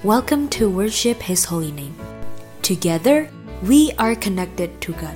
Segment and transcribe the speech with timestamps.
[0.00, 1.92] Welcome to worship His holy name.
[2.64, 3.28] Together,
[3.60, 5.12] we are connected to God.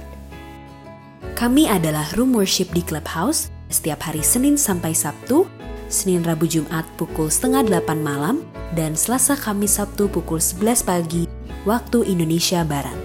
[1.41, 5.49] Kami adalah Room Worship di Clubhouse setiap hari Senin sampai Sabtu,
[5.89, 8.37] Senin Rabu Jumat pukul setengah delapan malam,
[8.77, 11.25] dan Selasa Kamis Sabtu pukul 11 pagi
[11.65, 13.01] waktu Indonesia Barat.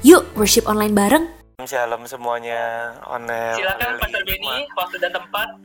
[0.00, 1.28] Yuk worship online bareng!
[1.60, 3.52] Shalom semuanya, Onel.
[3.52, 5.60] Silakan Pastor Benny, waktu dan tempat.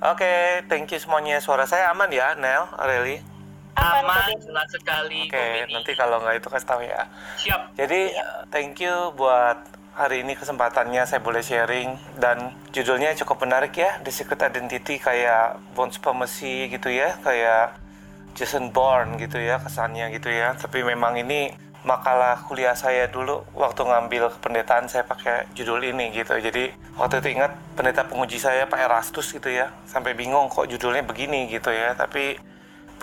[0.00, 1.44] Oke, thank you semuanya.
[1.44, 3.33] Suara saya aman ya, Nel, Aureli?
[3.74, 5.26] Aman, jelas sekali.
[5.26, 5.74] Oke, Benny.
[5.74, 7.02] nanti kalau nggak itu kasih tahu ya.
[7.38, 7.60] Siap.
[7.74, 9.58] Jadi, uh, thank you buat
[9.94, 15.58] hari ini kesempatannya saya boleh sharing dan judulnya cukup menarik ya, The Secret Identity kayak
[15.78, 17.78] Bone Supremacy gitu ya, kayak
[18.34, 20.58] Jason Bourne gitu ya kesannya gitu ya.
[20.58, 21.54] Tapi memang ini
[21.86, 26.34] makalah kuliah saya dulu waktu ngambil kependetaan saya pakai judul ini gitu.
[26.34, 31.06] Jadi waktu itu ingat pendeta penguji saya Pak Erastus gitu ya, sampai bingung kok judulnya
[31.06, 31.94] begini gitu ya.
[31.94, 32.34] Tapi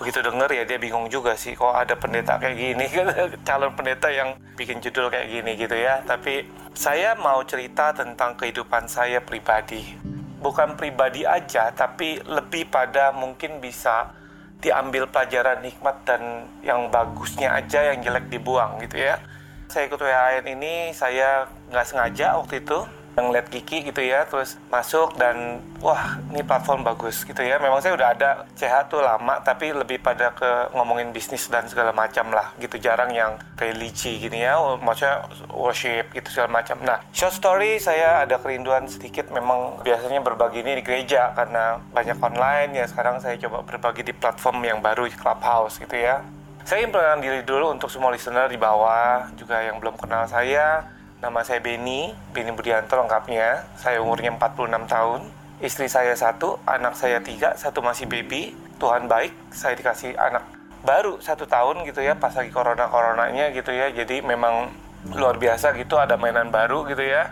[0.02, 2.86] begitu denger ya dia bingung juga sih kok ada pendeta kayak gini
[3.46, 6.02] calon pendeta yang bikin judul kayak gini gitu ya.
[6.02, 9.94] Tapi saya mau cerita tentang kehidupan saya pribadi.
[10.42, 14.10] Bukan pribadi aja tapi lebih pada mungkin bisa
[14.58, 19.22] diambil pelajaran hikmat dan yang bagusnya aja yang jelek dibuang gitu ya.
[19.70, 22.82] Saya ikut WHN ini saya nggak sengaja waktu itu
[23.16, 27.60] ngeliat Kiki gitu ya terus masuk dan wah ini platform bagus gitu ya.
[27.60, 31.92] Memang saya udah ada CH tuh lama tapi lebih pada ke ngomongin bisnis dan segala
[31.92, 32.80] macam lah gitu.
[32.80, 36.80] Jarang yang religi gini ya maksudnya worship gitu segala macam.
[36.80, 39.28] Nah short story saya ada kerinduan sedikit.
[39.28, 42.70] Memang biasanya berbagi ini di gereja karena banyak online.
[42.72, 46.24] Ya sekarang saya coba berbagi di platform yang baru Clubhouse gitu ya.
[46.62, 50.86] Saya ingin diri dulu untuk semua listener di bawah juga yang belum kenal saya
[51.22, 53.62] Nama saya Benny, Benny Budianto lengkapnya.
[53.78, 55.30] Saya umurnya 46 tahun.
[55.62, 58.58] Istri saya satu, anak saya tiga, satu masih baby.
[58.82, 60.42] Tuhan baik, saya dikasih anak
[60.82, 63.94] baru satu tahun gitu ya, pas lagi corona-coronanya gitu ya.
[63.94, 64.74] Jadi memang
[65.14, 67.30] luar biasa gitu, ada mainan baru gitu ya.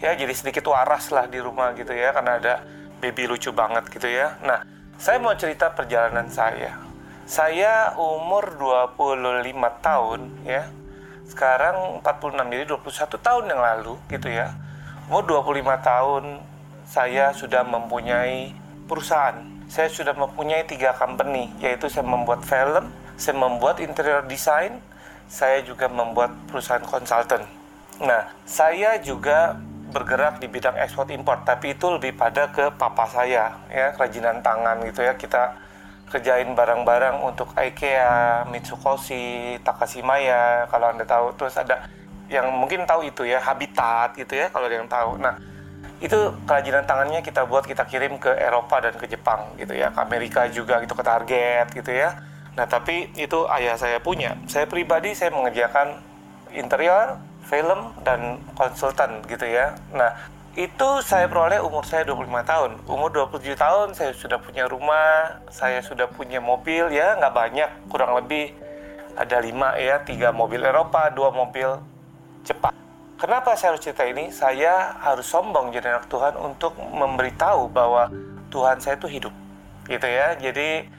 [0.00, 2.64] Ya jadi sedikit waras lah di rumah gitu ya, karena ada
[2.96, 4.40] baby lucu banget gitu ya.
[4.40, 4.64] Nah,
[4.96, 6.80] saya mau cerita perjalanan saya.
[7.28, 8.56] Saya umur
[8.96, 10.64] 25 tahun ya,
[11.28, 14.56] sekarang 46 jadi 21 tahun yang lalu gitu ya.
[15.08, 16.24] Umur 25 tahun
[16.88, 18.56] saya sudah mempunyai
[18.88, 19.36] perusahaan.
[19.68, 22.88] Saya sudah mempunyai tiga company yaitu saya membuat film
[23.18, 24.78] saya membuat interior design
[25.26, 27.42] saya juga membuat perusahaan konsultan
[27.98, 29.58] nah saya juga
[29.90, 34.84] bergerak di bidang ekspor impor tapi itu lebih pada ke papa saya ya kerajinan tangan
[34.84, 35.16] gitu ya.
[35.16, 35.56] Kita
[36.08, 41.36] kerjain barang-barang untuk IKEA, Mitsukoshi, Takashimaya kalau anda tahu.
[41.36, 41.88] Terus ada
[42.28, 45.16] yang mungkin tahu itu ya Habitat gitu ya kalau ada yang tahu.
[45.16, 45.36] Nah
[45.98, 49.98] itu kerajinan tangannya kita buat kita kirim ke Eropa dan ke Jepang gitu ya ke
[49.98, 52.20] Amerika juga gitu ke Target gitu ya.
[52.54, 54.36] Nah tapi itu ayah saya punya.
[54.46, 55.98] Saya pribadi saya mengerjakan
[56.54, 59.74] interior film dan konsultan gitu ya.
[59.90, 60.14] Nah
[60.58, 62.70] itu saya peroleh umur saya 25 tahun.
[62.90, 68.18] Umur 27 tahun saya sudah punya rumah, saya sudah punya mobil ya, nggak banyak, kurang
[68.18, 68.50] lebih
[69.14, 71.78] ada lima ya, tiga mobil Eropa, dua mobil
[72.42, 72.74] Jepang.
[73.22, 74.34] Kenapa saya harus cerita ini?
[74.34, 78.10] Saya harus sombong jadi anak Tuhan untuk memberitahu bahwa
[78.50, 79.34] Tuhan saya itu hidup,
[79.86, 80.34] gitu ya.
[80.42, 80.90] Jadi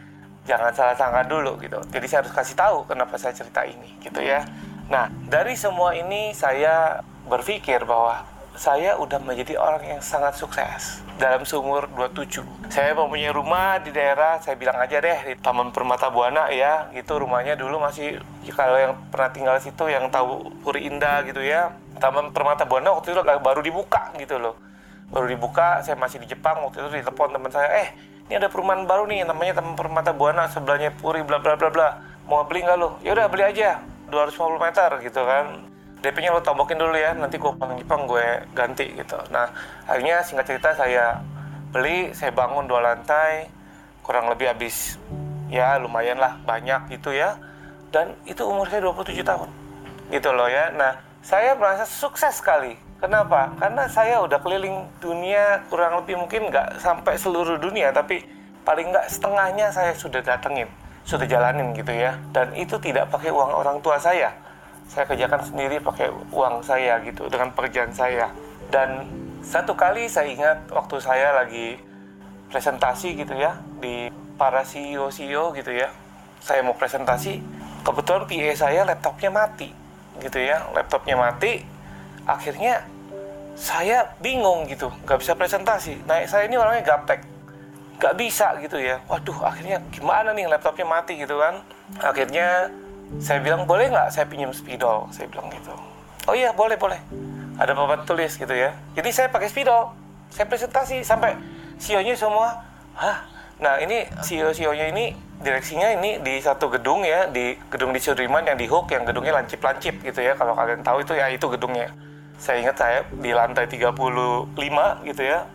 [0.47, 1.83] jangan salah sangka dulu gitu.
[1.91, 4.47] Jadi saya harus kasih tahu kenapa saya cerita ini, gitu ya.
[4.87, 11.47] Nah dari semua ini saya berpikir bahwa saya udah menjadi orang yang sangat sukses dalam
[11.47, 12.43] seumur 27.
[12.67, 17.23] Saya mempunyai rumah di daerah, saya bilang aja deh, di Taman Permata Buana ya, gitu
[17.23, 21.71] rumahnya dulu masih, ya kalau yang pernah tinggal situ, yang tahu Puri Indah gitu ya,
[22.03, 24.59] Taman Permata Buana waktu itu baru dibuka gitu loh.
[25.07, 27.95] Baru dibuka, saya masih di Jepang, waktu itu ditelepon teman saya, eh
[28.27, 31.87] ini ada perumahan baru nih, namanya Taman Permata Buana, sebelahnya Puri, bla bla bla bla.
[32.27, 32.99] Mau beli nggak lo?
[33.07, 33.79] Ya udah beli aja,
[34.11, 35.78] 250 meter gitu kan.
[35.99, 38.23] DP-nya lo tombokin dulu ya, nanti gue pulang Jepang gue
[38.55, 39.19] ganti gitu.
[39.35, 39.51] Nah,
[39.83, 41.19] akhirnya singkat cerita saya
[41.75, 43.51] beli, saya bangun dua lantai,
[43.99, 44.95] kurang lebih habis
[45.51, 47.35] ya lumayan lah banyak gitu ya.
[47.91, 49.49] Dan itu umur saya 27 tahun.
[50.07, 50.71] Gitu loh ya.
[50.71, 52.79] Nah, saya merasa sukses sekali.
[53.03, 53.51] Kenapa?
[53.59, 58.23] Karena saya udah keliling dunia kurang lebih mungkin nggak sampai seluruh dunia, tapi
[58.63, 60.67] paling nggak setengahnya saya sudah datengin,
[61.03, 62.15] sudah jalanin gitu ya.
[62.31, 64.48] Dan itu tidak pakai uang orang tua saya
[64.89, 68.33] saya kerjakan sendiri pakai uang saya gitu dengan pekerjaan saya.
[68.73, 69.05] Dan
[69.45, 71.77] satu kali saya ingat waktu saya lagi
[72.49, 75.93] presentasi gitu ya di para CEO CEO gitu ya.
[76.41, 77.37] Saya mau presentasi
[77.85, 79.69] kebetulan PA saya laptopnya mati
[80.17, 81.61] gitu ya laptopnya mati.
[82.25, 82.81] Akhirnya
[83.53, 86.01] saya bingung gitu nggak bisa presentasi.
[86.09, 87.21] Nah saya ini orangnya gaptek
[88.01, 88.97] nggak bisa gitu ya.
[89.05, 91.61] Waduh akhirnya gimana nih laptopnya mati gitu kan?
[92.01, 92.73] Akhirnya
[93.17, 95.09] saya bilang boleh nggak saya pinjam spidol?
[95.09, 95.73] Saya bilang gitu.
[96.29, 97.01] Oh iya boleh boleh.
[97.57, 98.77] Ada papan tulis gitu ya.
[98.93, 99.89] Jadi saya pakai spidol.
[100.29, 101.33] Saya presentasi sampai
[101.81, 102.61] CEO-nya semua
[102.93, 103.25] hah?
[103.57, 108.45] Nah ini CEO CEO-nya ini direksinya ini di satu gedung ya di gedung di Sudirman
[108.45, 110.37] yang di Hook yang gedungnya lancip-lancip gitu ya.
[110.37, 111.89] Kalau kalian tahu itu ya itu gedungnya.
[112.37, 114.53] Saya ingat saya di lantai 35
[115.09, 115.49] gitu ya.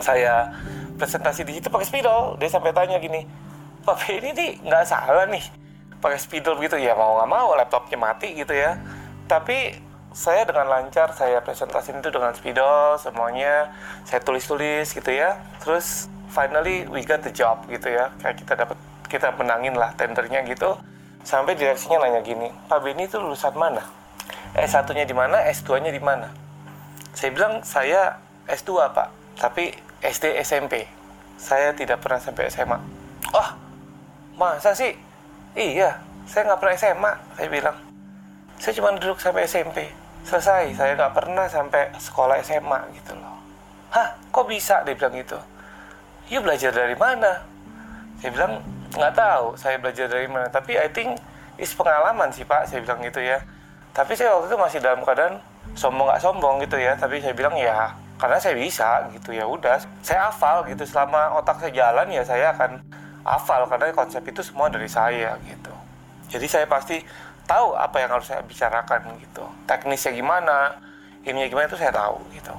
[0.00, 0.48] Saya
[0.96, 2.40] presentasi di situ pakai spidol.
[2.40, 3.28] Dia sampai tanya gini
[3.84, 5.44] Pak ini nih nggak salah nih
[6.04, 8.76] pakai spidol gitu ya mau nggak mau laptopnya mati gitu ya.
[9.24, 9.72] Tapi
[10.12, 13.72] saya dengan lancar saya presentasi itu dengan spidol semuanya.
[14.04, 15.40] Saya tulis-tulis gitu ya.
[15.64, 18.12] Terus finally we got the job gitu ya.
[18.20, 18.76] Kayak kita dapat
[19.08, 20.76] kita menangin lah tendernya gitu.
[21.24, 23.80] Sampai direksinya nanya gini Pak Beni itu lulusan mana?
[24.52, 26.28] S1 nya di mana S2 nya di mana?
[27.16, 29.08] Saya bilang saya S2 Pak
[29.40, 29.72] tapi
[30.04, 30.84] SD SMP
[31.40, 32.78] saya tidak pernah sampai SMA
[33.34, 33.48] oh
[34.38, 34.94] masa sih
[35.54, 37.76] iya saya nggak pernah SMA saya bilang.
[38.58, 39.90] Saya cuma duduk sampai SMP
[40.24, 43.36] selesai saya nggak pernah sampai sekolah SMA gitu loh.
[43.92, 44.82] Hah kok bisa?
[44.82, 45.38] Dia bilang gitu.
[46.32, 47.44] You belajar dari mana?
[48.18, 48.52] Saya bilang
[48.96, 50.48] nggak tahu saya belajar dari mana.
[50.48, 51.20] Tapi I think
[51.60, 53.38] is pengalaman sih pak saya bilang gitu ya.
[53.94, 55.38] Tapi saya waktu itu masih dalam keadaan
[55.76, 56.96] sombong nggak sombong gitu ya.
[56.96, 59.76] Tapi saya bilang ya karena saya bisa gitu ya udah.
[60.00, 62.80] Saya hafal gitu selama otak saya jalan ya saya akan
[63.24, 65.72] hafal karena konsep itu semua dari saya gitu.
[66.28, 67.00] Jadi saya pasti
[67.48, 69.44] tahu apa yang harus saya bicarakan gitu.
[69.64, 70.78] Teknisnya gimana
[71.24, 72.54] ininya gimana itu saya tahu gitu.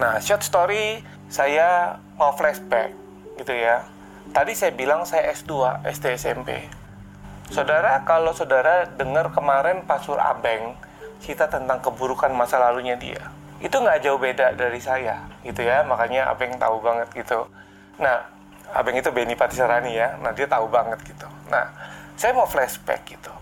[0.00, 2.96] Nah short story saya mau flashback
[3.36, 3.84] gitu ya.
[4.32, 6.68] Tadi saya bilang saya S2 SD SMP
[7.48, 10.76] saudara kalau saudara dengar kemarin Pasur Abeng
[11.24, 13.24] cerita tentang keburukan masa lalunya dia
[13.58, 15.82] itu nggak jauh beda dari saya gitu ya.
[15.82, 17.48] Makanya Abeng tahu banget gitu.
[17.98, 18.37] Nah
[18.74, 20.16] Abeng itu Benny Patisarani ya.
[20.20, 21.28] Nah dia tahu banget gitu.
[21.48, 21.68] Nah
[22.18, 23.32] saya mau flashback gitu.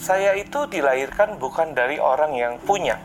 [0.00, 2.96] Saya itu dilahirkan bukan dari orang yang punya.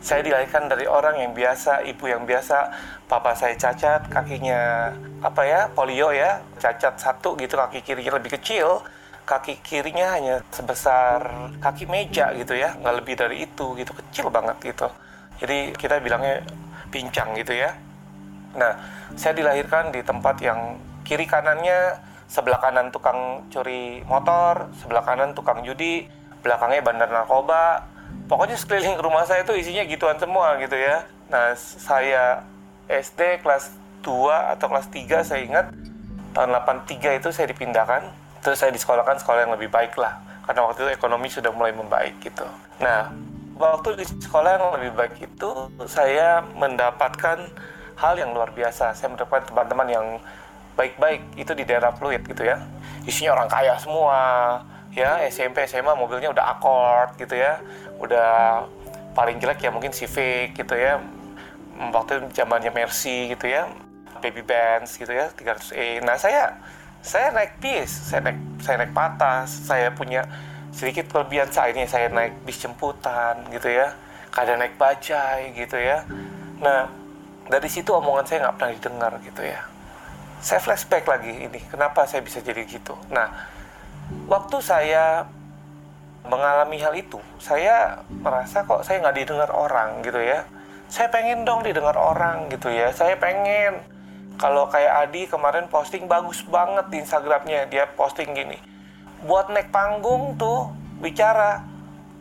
[0.00, 2.70] Saya dilahirkan dari orang yang biasa ibu yang biasa
[3.10, 8.80] papa saya cacat kakinya apa ya polio ya cacat satu gitu kaki kirinya lebih kecil.
[9.28, 14.56] Kaki kirinya hanya sebesar kaki meja gitu ya nggak lebih dari itu gitu kecil banget
[14.62, 14.88] gitu.
[15.38, 16.40] Jadi kita bilangnya
[16.88, 17.76] pincang gitu ya.
[18.56, 18.72] Nah,
[19.14, 21.96] saya dilahirkan di tempat yang kiri kanannya
[22.28, 26.04] sebelah kanan tukang curi motor, sebelah kanan tukang judi,
[26.44, 27.88] belakangnya bandar narkoba.
[28.28, 31.08] Pokoknya sekeliling rumah saya itu isinya gituan semua gitu ya.
[31.32, 32.44] Nah, saya
[32.92, 33.72] SD kelas
[34.04, 35.66] 2 atau kelas 3 saya ingat
[36.36, 38.12] tahun 83 itu saya dipindahkan
[38.44, 42.16] terus saya disekolahkan sekolah yang lebih baik lah karena waktu itu ekonomi sudah mulai membaik
[42.24, 42.48] gitu.
[42.80, 43.12] Nah,
[43.60, 45.50] waktu di sekolah yang lebih baik itu
[45.84, 47.44] saya mendapatkan
[47.98, 48.96] hal yang luar biasa.
[48.96, 50.06] Saya mendapatkan teman-teman yang
[50.78, 52.62] baik-baik itu di daerah Fluid gitu ya.
[53.02, 54.20] Isinya orang kaya semua,
[54.94, 57.58] ya SMP SMA mobilnya udah Accord gitu ya,
[57.98, 58.62] udah
[59.18, 61.02] paling jelek ya mungkin Civic gitu ya.
[61.90, 63.66] Waktu itu zamannya Mercy gitu ya,
[64.22, 66.06] Baby Benz gitu ya 300e.
[66.06, 66.54] Nah saya
[67.02, 70.22] saya naik bis, saya naik saya naik patas, saya punya
[70.78, 73.96] sedikit kelebihan saya ini saya naik bis jemputan gitu ya
[74.30, 76.04] kadang naik bajai gitu ya
[76.60, 76.86] nah
[77.48, 79.64] dari situ omongan saya nggak pernah didengar gitu ya
[80.38, 82.94] saya flashback lagi ini kenapa saya bisa jadi gitu.
[83.10, 83.30] Nah
[84.30, 85.26] waktu saya
[86.28, 90.46] mengalami hal itu saya merasa kok saya nggak didengar orang gitu ya.
[90.88, 92.90] Saya pengen dong didengar orang gitu ya.
[92.94, 93.82] Saya pengen.
[94.38, 98.54] Kalau kayak Adi kemarin posting bagus banget di Instagramnya dia posting gini
[99.26, 100.70] buat naik panggung tuh
[101.02, 101.66] bicara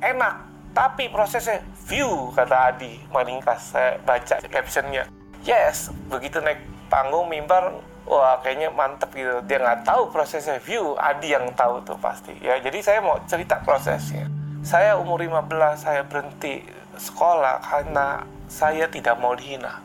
[0.01, 5.05] enak tapi prosesnya view kata Adi Maningkas saya baca captionnya.
[5.45, 9.43] Yes begitu naik panggung mimbar wah kayaknya mantep gitu.
[9.45, 10.57] Dia nggak tahu prosesnya.
[10.63, 12.33] View Adi yang tahu tuh pasti.
[12.39, 14.31] Ya jadi saya mau cerita prosesnya.
[14.63, 15.47] Saya umur 15
[15.77, 16.63] saya berhenti
[16.97, 19.83] sekolah karena saya tidak mau dihina.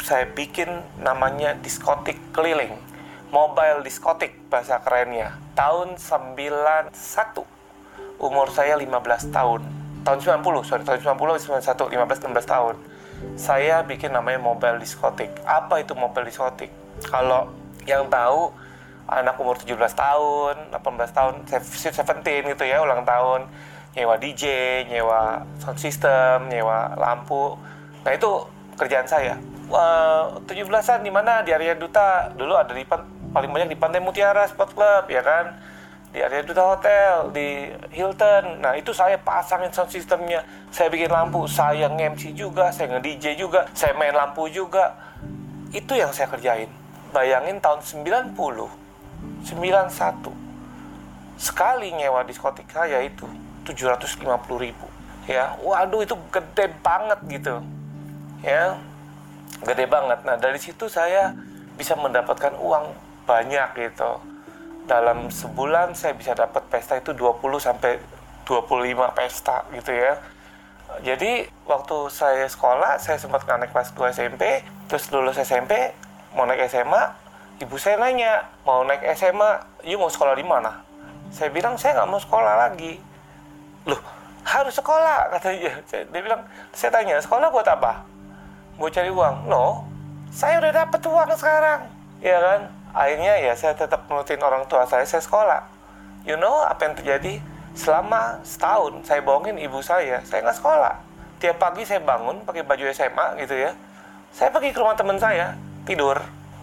[0.00, 0.68] Saya bikin
[1.00, 2.76] namanya diskotik keliling.
[3.32, 5.36] Mobile diskotik bahasa kerennya.
[5.56, 6.92] Tahun 91
[8.20, 9.60] umur saya 15 tahun.
[10.00, 10.82] Tahun 90 sorry.
[10.84, 12.76] Tahun 90 91 15 16 tahun.
[13.36, 15.28] Saya bikin namanya mobile diskotik.
[15.44, 16.72] Apa itu mobile diskotik
[17.08, 17.48] kalau
[17.88, 18.52] yang tahu
[19.10, 23.50] anak umur 17 tahun 18 tahun 17 gitu ya ulang tahun.
[23.90, 24.44] Nyewa DJ
[24.86, 27.58] nyewa sound system nyewa lampu.
[28.06, 28.46] Nah itu
[28.78, 29.34] kerjaan saya.
[29.66, 31.42] Uh, 17-an di mana?
[31.42, 32.30] Di area duta.
[32.30, 32.86] Dulu ada di
[33.34, 35.58] paling banyak di Pantai Mutiara Sport Club ya kan?
[36.10, 38.62] Di area Duta Hotel di Hilton.
[38.62, 40.46] Nah itu saya pasangin sound systemnya.
[40.70, 44.94] Saya bikin lampu saya nge-MC juga saya nge-DJ juga saya main lampu juga.
[45.74, 46.79] Itu yang saya kerjain
[47.10, 50.40] bayangin tahun 90 91
[51.40, 53.24] sekali nyewa diskotika yaitu
[53.64, 54.28] 750
[54.60, 54.86] ribu.
[55.24, 57.64] Ya waduh itu gede banget gitu.
[58.44, 58.76] Ya
[59.64, 60.20] gede banget.
[60.28, 61.32] Nah dari situ saya
[61.80, 62.92] bisa mendapatkan uang
[63.24, 64.20] banyak gitu.
[64.84, 67.96] Dalam sebulan saya bisa dapat pesta itu 20 sampai
[68.44, 70.20] 25 pesta gitu ya.
[71.00, 75.94] Jadi waktu saya sekolah saya sempat naik kelas 2 SMP terus lulus SMP
[76.34, 77.02] mau naik SMA
[77.60, 80.80] ibu saya nanya mau naik SMA you mau sekolah di mana?
[81.30, 82.98] Saya bilang saya nggak mau sekolah lagi.
[83.86, 84.00] Loh
[84.46, 85.78] harus sekolah katanya.
[85.88, 86.42] Dia bilang
[86.74, 88.02] saya tanya sekolah buat apa?
[88.80, 89.46] Mau cari uang.
[89.50, 89.84] No
[90.30, 91.80] saya udah dapat uang sekarang.
[92.22, 92.60] Ya kan?
[92.90, 95.62] Akhirnya ya saya tetap menurutin orang tua saya saya sekolah.
[96.26, 97.42] You know apa yang terjadi?
[97.70, 100.94] Selama setahun saya bohongin ibu saya saya nggak sekolah.
[101.38, 103.72] Tiap pagi saya bangun pakai baju SMA gitu ya
[104.30, 106.20] saya pergi ke rumah teman saya tidur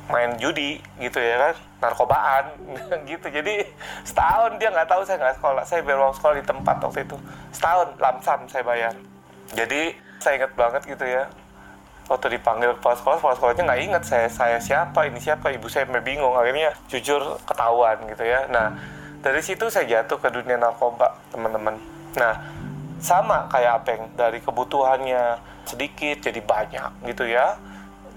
[0.08, 2.46] main judi gitu ya kan narkobaan
[3.12, 3.28] gitu.
[3.28, 3.68] Jadi
[4.08, 7.18] setahun dia nggak tahu saya nggak sekolah saya bayar uang sekolah di tempat waktu itu.
[7.52, 8.94] Setahun lamsam saya bayar.
[9.52, 11.30] Jadi saya ingat banget gitu ya
[12.08, 15.84] waktu dipanggil kepala sekolah kepala sekolahnya nggak ingat saya saya siapa ini siapa ibu saya
[15.84, 18.48] sampai bingung akhirnya jujur ketahuan gitu ya.
[18.48, 18.80] Nah
[19.20, 21.76] dari situ saya jatuh ke dunia narkoba teman-teman.
[22.16, 22.34] Nah
[22.98, 27.60] sama kayak Apeng dari kebutuhannya sedikit jadi banyak gitu ya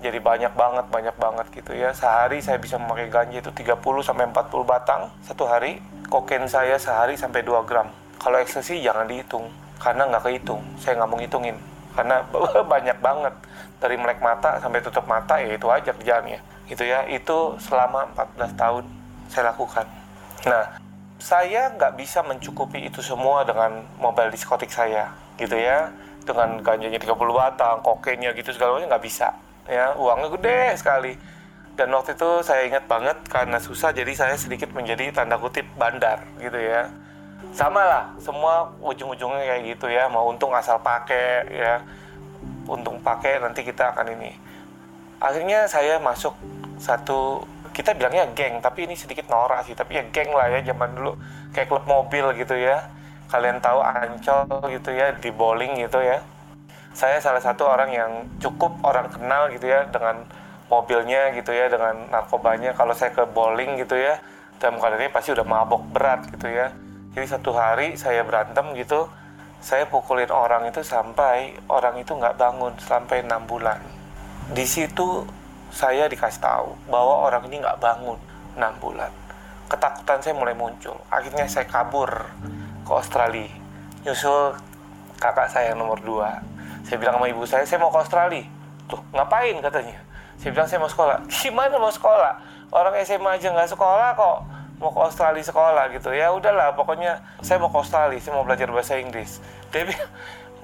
[0.00, 1.92] jadi banyak banget banyak banget gitu ya.
[1.92, 5.76] Sehari saya bisa memakai ganja itu 30 sampai 40 batang satu hari.
[6.08, 7.86] Kokain saya sehari sampai 2 gram.
[8.16, 10.64] Kalau ekstasi jangan dihitung karena nggak kehitung.
[10.80, 11.56] Saya nggak mau ngitungin
[11.92, 12.24] karena
[12.72, 13.34] banyak banget.
[13.80, 16.40] Dari melek mata sampai tutup mata ya itu aja kerjaannya.
[16.68, 18.84] Gitu ya itu selama 14 tahun
[19.28, 19.86] saya lakukan.
[20.48, 20.80] Nah
[21.20, 25.92] saya nggak bisa mencukupi itu semua dengan mobile diskotik saya gitu ya.
[26.20, 29.32] Dengan ganjanya 30 batang kokainnya gitu segala macam nggak bisa
[29.70, 31.12] ya uangnya gede sekali.
[31.78, 36.26] Dan waktu itu saya ingat banget karena susah jadi saya sedikit menjadi tanda kutip bandar
[36.42, 36.90] gitu ya.
[37.56, 40.10] Sama lah semua ujung-ujungnya kayak gitu ya.
[40.10, 41.80] Mau untung asal pakai ya.
[42.68, 44.36] Untung pakai nanti kita akan ini.
[45.22, 46.36] Akhirnya saya masuk
[46.76, 49.72] satu kita bilangnya geng tapi ini sedikit norak sih.
[49.72, 51.16] Tapi ya geng lah ya zaman dulu.
[51.56, 52.92] Kayak klub mobil gitu ya.
[53.30, 56.20] Kalian tahu ancol gitu ya di bowling gitu ya
[56.90, 58.10] saya salah satu orang yang
[58.42, 60.26] cukup orang kenal gitu ya dengan
[60.66, 62.74] mobilnya gitu ya dengan narkobanya.
[62.74, 64.18] Kalau saya ke bowling gitu ya
[64.60, 66.74] dalam keadaan ini pasti udah mabok berat gitu ya.
[67.14, 69.10] Jadi satu hari saya berantem gitu
[69.60, 73.78] saya pukulin orang itu sampai orang itu nggak bangun sampai enam bulan.
[74.50, 75.26] Di situ
[75.70, 78.18] saya dikasih tahu bahwa orang ini nggak bangun
[78.58, 79.10] enam bulan.
[79.70, 80.98] Ketakutan saya mulai muncul.
[81.06, 82.10] Akhirnya saya kabur
[82.82, 83.46] ke Australia
[84.00, 84.56] nyusul
[85.20, 86.40] kakak saya yang nomor dua
[86.84, 88.44] saya bilang sama ibu saya, saya mau ke Australia.
[88.90, 89.98] Tuh, ngapain katanya?
[90.40, 91.16] Saya bilang saya mau sekolah.
[91.32, 92.32] Gimana mau sekolah?
[92.70, 94.38] Orang SMA aja nggak sekolah kok.
[94.80, 96.10] Mau ke Australia sekolah gitu.
[96.16, 99.38] Ya udahlah, pokoknya saya mau ke Australia, saya mau belajar bahasa Inggris.
[99.70, 100.10] Dia bilang,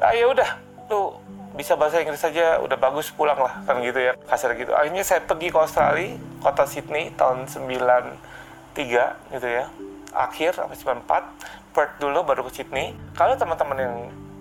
[0.01, 0.51] ah ya udah,
[0.89, 1.21] tuh
[1.57, 5.25] bisa bahasa Inggris saja udah bagus pulang lah kan gitu ya kasar gitu akhirnya saya
[5.25, 9.65] pergi ke Australia kota Sydney tahun 93 gitu ya
[10.13, 13.97] akhir sampai 94 Perth dulu baru ke Sydney kalau teman-teman yang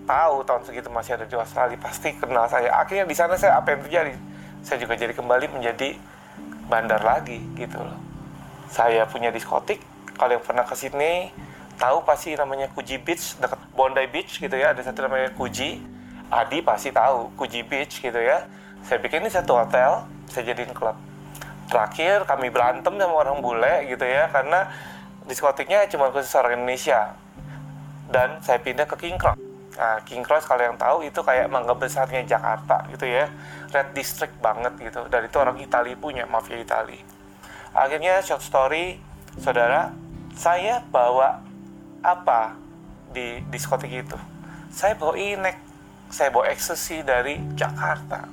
[0.06, 2.72] tahu tahun segitu masih ada di Australia pasti kenal saya.
[2.78, 4.14] Akhirnya di sana saya apa yang terjadi?
[4.62, 5.98] Saya juga jadi kembali menjadi
[6.70, 7.98] bandar lagi gitu loh.
[8.70, 9.82] Saya punya diskotik
[10.18, 11.30] kalau yang pernah ke Sydney
[11.76, 15.84] tahu pasti namanya Kuji Beach dekat Bondi Beach gitu ya ada satu namanya Kuji
[16.32, 18.46] Adi pasti tahu Kuji Beach gitu ya.
[18.86, 20.98] Saya bikin ini satu hotel saya jadiin klub.
[21.70, 24.70] Terakhir kami berantem sama orang bule gitu ya karena
[25.26, 27.14] diskotiknya cuma khusus orang Indonesia.
[28.10, 29.45] Dan saya pindah ke King Cross
[29.76, 33.28] Nah, King Cross kalau yang tahu itu kayak mangga besarnya Jakarta gitu ya.
[33.72, 35.04] Red District banget gitu.
[35.12, 37.00] Dan itu orang Itali punya, mafia Itali.
[37.76, 38.96] Akhirnya short story,
[39.36, 39.92] saudara,
[40.32, 41.44] saya bawa
[42.00, 42.56] apa
[43.12, 44.16] di diskotik itu?
[44.72, 45.60] Saya bawa inek,
[46.08, 48.28] saya bawa ecstasy dari Jakarta.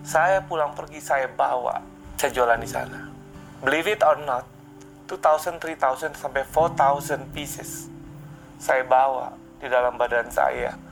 [0.00, 1.84] Saya pulang pergi, saya bawa.
[2.16, 3.12] Saya jualan di sana.
[3.60, 4.48] Believe it or not,
[5.12, 7.92] 2,000, 3,000 sampai 4,000 pieces
[8.56, 10.85] saya bawa di dalam badan saya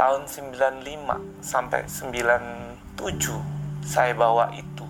[0.00, 3.04] tahun 95 sampai 97
[3.84, 4.88] saya bawa itu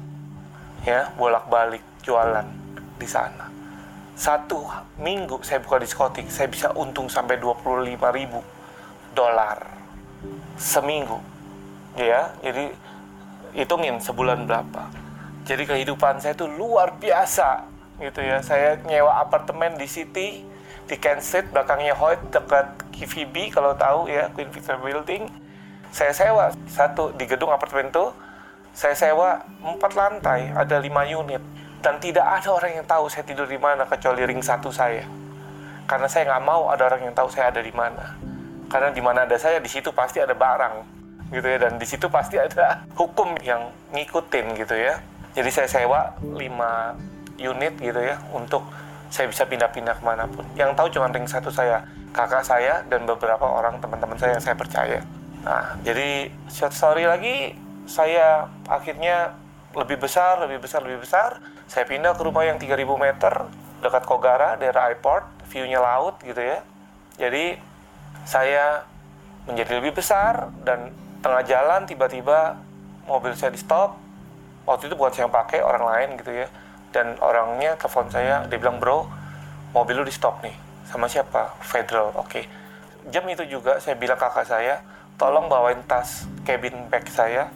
[0.87, 2.47] ya bolak-balik jualan
[2.95, 3.51] di sana.
[4.15, 4.63] Satu
[5.03, 8.39] minggu saya buka diskotik saya bisa untung sampai 25 ribu
[9.11, 9.67] dolar
[10.55, 11.19] seminggu
[11.99, 12.31] ya.
[12.47, 12.71] Jadi
[13.59, 14.95] hitungin sebulan berapa.
[15.43, 17.67] Jadi kehidupan saya itu luar biasa
[17.99, 18.39] gitu ya.
[18.47, 20.47] Saya nyewa apartemen di city
[20.91, 25.31] di Street belakangnya Hoyt dekat KVB kalau tahu ya Queen Victoria Building.
[25.95, 28.11] Saya sewa satu di gedung apartemen itu.
[28.75, 31.39] Saya sewa empat lantai ada lima unit.
[31.79, 35.07] Dan tidak ada orang yang tahu saya tidur di mana kecuali ring satu saya.
[35.87, 38.19] Karena saya nggak mau ada orang yang tahu saya ada di mana.
[38.67, 40.75] Karena di mana ada saya di situ pasti ada barang
[41.31, 41.59] gitu ya.
[41.71, 44.99] Dan di situ pasti ada hukum yang ngikutin gitu ya.
[45.39, 46.35] Jadi saya sewa 5
[47.39, 48.67] unit gitu ya untuk
[49.11, 51.83] saya bisa pindah-pindah ke mana pun yang tahu cuma ring satu saya
[52.15, 55.03] kakak saya dan beberapa orang teman-teman saya yang saya percaya
[55.43, 57.59] nah jadi short story lagi
[57.91, 59.35] saya akhirnya
[59.75, 63.35] lebih besar lebih besar lebih besar saya pindah ke rumah yang 3000 meter
[63.81, 66.67] dekat Kogara, daerah airport, view-nya laut gitu ya.
[67.17, 67.57] Jadi
[68.27, 68.85] saya
[69.49, 70.93] menjadi lebih besar dan
[71.25, 72.61] tengah jalan tiba-tiba
[73.09, 73.97] mobil saya di stop.
[74.69, 76.47] Waktu itu bukan saya yang pakai, orang lain gitu ya.
[76.91, 79.07] Dan orangnya telepon saya, dia bilang, bro,
[79.71, 80.55] mobil lu di stop nih.
[80.91, 81.55] Sama siapa?
[81.63, 82.27] Federal, oke.
[82.27, 82.45] Okay.
[83.09, 84.83] Jam itu juga saya bilang kakak saya,
[85.17, 87.49] tolong bawain tas cabin bag saya,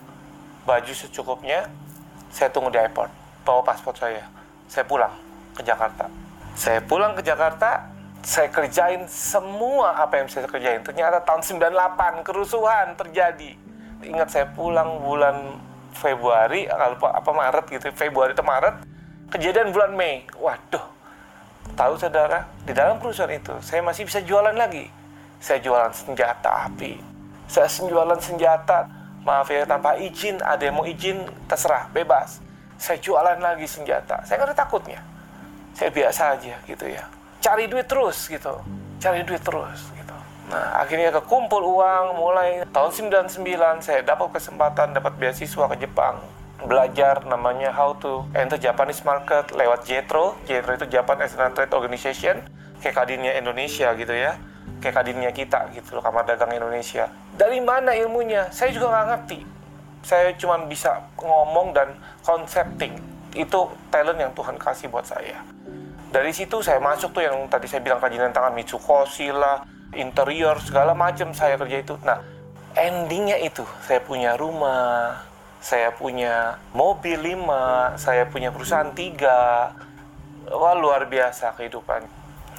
[0.65, 1.69] baju secukupnya,
[2.33, 3.11] saya tunggu di airport
[3.45, 4.25] bawa paspor saya.
[4.67, 5.13] Saya pulang
[5.53, 6.09] ke Jakarta.
[6.57, 7.93] Saya pulang ke Jakarta,
[8.25, 10.81] saya kerjain semua apa yang saya kerjain.
[10.81, 13.53] Ternyata tahun 98 kerusuhan terjadi.
[14.05, 15.61] Ingat saya pulang bulan
[15.95, 18.94] Februari, lupa apa Maret gitu, Februari atau Maret,
[19.33, 20.27] kejadian bulan Mei.
[20.37, 20.85] Waduh,
[21.79, 24.91] tahu saudara, di dalam kerusuhan itu saya masih bisa jualan lagi.
[25.41, 26.97] Saya jualan senjata api,
[27.45, 28.89] saya jualan senjata,
[29.29, 32.45] maaf ya tanpa izin, ada yang mau izin, terserah, bebas
[32.85, 34.23] saya jualan lagi senjata.
[34.27, 35.01] Saya nggak ada takutnya.
[35.75, 37.05] Saya biasa aja gitu ya.
[37.41, 38.55] Cari duit terus gitu.
[39.01, 40.17] Cari duit terus gitu.
[40.53, 46.21] Nah, akhirnya kekumpul uang mulai tahun 99 saya dapat kesempatan dapat beasiswa ke Jepang.
[46.65, 50.41] Belajar namanya how to enter Japanese market lewat JETRO.
[50.49, 52.37] JETRO itu Japan External Trade Organization.
[52.81, 54.41] Kayak kadinnya Indonesia gitu ya.
[54.81, 57.09] Kayak kadinnya kita gitu loh, Kamar Dagang Indonesia.
[57.37, 58.49] Dari mana ilmunya?
[58.49, 59.55] Saya juga nggak ngerti
[60.05, 62.93] saya cuma bisa ngomong dan concepting
[63.35, 65.41] itu talent yang Tuhan kasih buat saya
[66.13, 69.65] dari situ saya masuk tuh yang tadi saya bilang kerajinan tangan Mitsukoshi lah
[69.97, 72.21] interior segala macam saya kerja itu nah
[72.77, 75.25] endingnya itu saya punya rumah
[75.65, 79.73] saya punya mobil lima saya punya perusahaan tiga
[80.53, 82.05] wah luar biasa kehidupan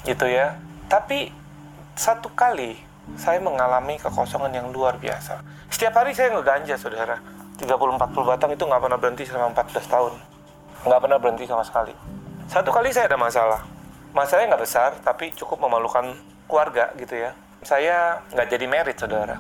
[0.10, 0.58] gitu ya
[0.89, 1.30] tapi
[1.94, 2.76] satu kali
[3.13, 5.46] saya mengalami kekosongan yang luar biasa.
[5.70, 7.22] Setiap hari saya ngeganja, saudara.
[7.62, 10.13] 30-40 batang itu nggak pernah berhenti selama 14 tahun.
[10.89, 11.94] Nggak pernah berhenti sama sekali.
[12.50, 13.62] Satu kali saya ada masalah.
[14.12, 16.18] Masalahnya nggak besar, tapi cukup memalukan
[16.50, 17.32] keluarga gitu ya.
[17.62, 19.38] Saya nggak jadi merit, saudara.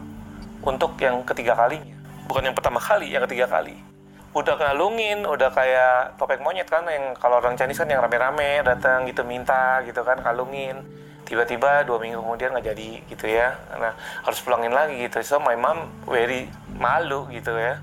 [0.61, 1.94] Untuk yang ketiga kalinya.
[2.25, 3.77] Bukan yang pertama kali, yang ketiga kali.
[4.35, 9.07] Udah ngalungin, udah kayak topeng monyet kan, yang kalau orang Chinese kan yang rame-rame datang
[9.07, 10.83] gitu minta gitu kan, kalungin
[11.25, 13.57] tiba-tiba dua minggu kemudian nggak jadi gitu ya.
[13.75, 15.19] Nah harus pulangin lagi gitu.
[15.25, 17.81] So my mom very malu gitu ya.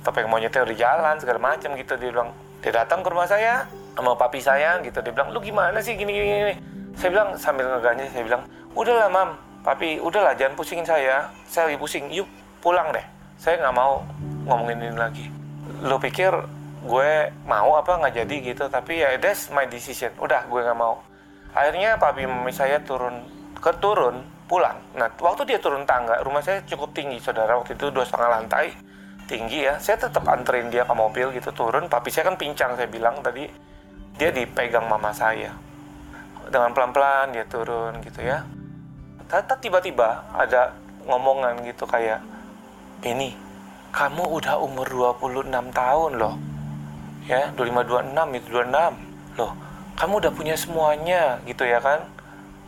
[0.00, 1.92] Topeng monyetnya udah jalan segala macam gitu.
[2.00, 2.32] Dia bilang
[2.64, 5.04] dia datang ke rumah saya sama papi saya gitu.
[5.04, 5.94] Dia bilang lu gimana sih?
[5.94, 6.54] Gini gini, gini.
[6.96, 9.30] saya bilang sambil ngeganja saya bilang udahlah mam.
[9.60, 11.28] Papi udahlah jangan pusingin saya.
[11.44, 12.08] Saya lagi pusing.
[12.08, 12.26] Yuk
[12.64, 14.04] pulang deh saya nggak mau
[14.44, 15.26] ngomongin ini lagi.
[15.80, 16.28] Lu pikir
[16.84, 17.10] gue
[17.48, 20.12] mau apa nggak jadi gitu tapi ya that's my decision.
[20.20, 21.00] Udah gue nggak mau.
[21.56, 23.24] Akhirnya papi mami saya turun
[23.56, 24.76] ke turun pulang.
[24.92, 27.56] Nah waktu dia turun tangga rumah saya cukup tinggi saudara.
[27.56, 28.76] Waktu itu dua setengah lantai
[29.24, 29.80] tinggi ya.
[29.80, 31.88] Saya tetap anterin dia ke mobil gitu turun.
[31.88, 33.48] Papi saya kan pincang saya bilang tadi
[34.20, 35.56] dia dipegang mama saya.
[36.44, 38.44] Dengan pelan-pelan dia turun gitu ya.
[39.32, 40.76] Tiba-tiba ada
[41.08, 42.20] ngomongan gitu kayak
[43.02, 43.34] ini
[43.90, 46.34] kamu udah umur 26 tahun loh.
[47.26, 49.52] Ya 25 26 itu 26 loh
[50.00, 52.00] kamu udah punya semuanya gitu ya kan?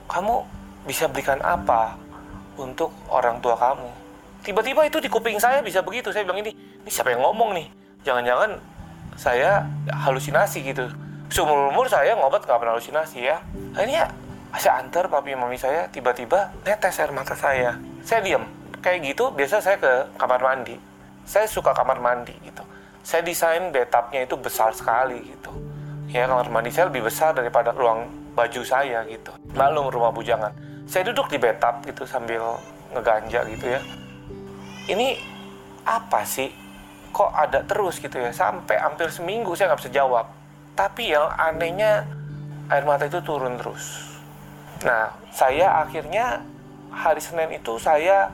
[0.05, 0.45] Kamu
[0.85, 1.97] bisa berikan apa
[2.61, 3.89] untuk orang tua kamu?
[4.45, 7.67] Tiba-tiba itu di kuping saya bisa begitu saya bilang ini ini siapa yang ngomong nih?
[8.05, 8.61] Jangan-jangan
[9.17, 10.93] saya halusinasi gitu.
[11.33, 13.41] Seumur umur saya ngobat nggak pernah halusinasi ya.
[13.73, 14.13] Akhirnya
[14.53, 17.81] saya antar papi mami saya tiba-tiba netes air mata saya.
[18.05, 18.45] Saya diam
[18.83, 20.77] kayak gitu biasa saya ke kamar mandi.
[21.23, 22.67] Saya suka kamar mandi gitu.
[23.07, 25.55] Saya desain bathtubnya itu besar sekali gitu.
[26.11, 29.31] Ya kamar mandi saya lebih besar daripada ruang baju saya gitu.
[29.55, 30.51] Malum rumah bujangan.
[30.91, 32.59] Saya duduk di bathtub gitu sambil
[32.91, 33.81] ngeganja gitu ya.
[34.91, 35.17] Ini
[35.87, 36.51] apa sih?
[37.15, 38.35] Kok ada terus gitu ya?
[38.35, 40.27] Sampai hampir seminggu saya nggak bisa jawab.
[40.75, 42.03] Tapi yang anehnya
[42.67, 44.11] air mata itu turun terus.
[44.83, 46.43] Nah saya akhirnya
[46.91, 48.33] hari Senin itu saya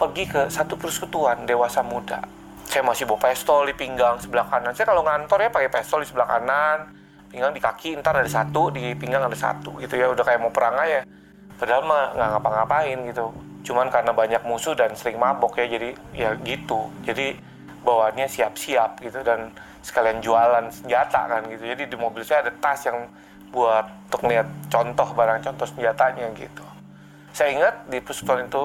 [0.00, 2.24] pergi ke satu persekutuan dewasa muda.
[2.64, 4.72] Saya masih bawa pistol di pinggang sebelah kanan.
[4.72, 6.88] Saya kalau ngantor ya pakai pistol di sebelah kanan.
[7.28, 10.08] Pinggang di kaki ntar ada satu di pinggang ada satu gitu ya.
[10.08, 11.04] Udah kayak mau perang aja.
[11.60, 13.26] Padahal mah nggak ngapa-ngapain gitu.
[13.60, 16.88] Cuman karena banyak musuh dan sering mabok ya jadi ya gitu.
[17.04, 17.36] Jadi
[17.84, 19.20] bawaannya siap-siap gitu.
[19.20, 19.52] Dan
[19.84, 21.68] sekalian jualan senjata kan gitu.
[21.68, 23.04] Jadi di mobil saya ada tas yang
[23.50, 26.62] buat untuk lihat contoh barang contoh senjatanya gitu.
[27.34, 28.64] Saya ingat di puskon itu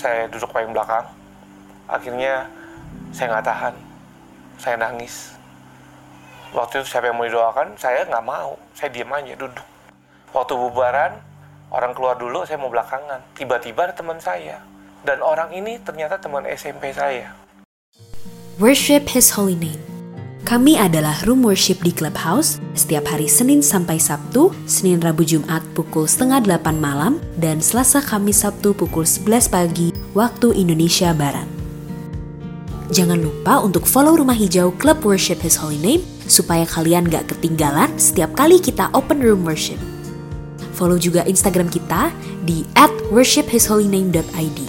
[0.00, 1.04] saya duduk paling belakang.
[1.84, 2.48] Akhirnya
[3.12, 3.74] saya nggak tahan.
[4.56, 5.36] Saya nangis.
[6.56, 7.76] Waktu itu siapa yang mau didoakan?
[7.76, 8.56] Saya nggak mau.
[8.72, 9.66] Saya diam aja duduk.
[10.32, 11.20] Waktu bubaran
[11.68, 13.20] orang keluar dulu saya mau belakangan.
[13.36, 14.64] Tiba-tiba ada teman saya.
[15.04, 17.36] Dan orang ini ternyata teman SMP saya.
[18.56, 19.90] Worship His Holy Name.
[20.40, 26.08] Kami adalah room worship di Clubhouse setiap hari Senin sampai Sabtu, Senin Rabu Jumat pukul
[26.08, 31.46] setengah 8 malam, dan Selasa Kamis Sabtu pukul 11 pagi waktu Indonesia Barat.
[32.90, 37.94] Jangan lupa untuk follow Rumah Hijau Club Worship His Holy Name supaya kalian gak ketinggalan
[37.94, 39.78] setiap kali kita open room worship.
[40.74, 42.10] Follow juga Instagram kita
[42.42, 44.60] di at worshiphisholyname.id.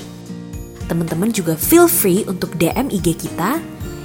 [0.86, 3.58] Teman-teman juga feel free untuk DM IG kita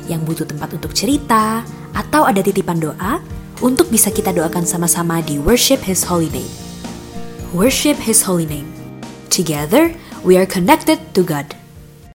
[0.06, 3.18] yang butuh tempat untuk cerita atau ada titipan doa
[3.60, 6.52] untuk bisa kita doakan sama-sama di Worship His Holy Name.
[7.52, 8.68] Worship His Holy Name.
[9.28, 9.92] Together,
[10.26, 11.54] we are connected to God.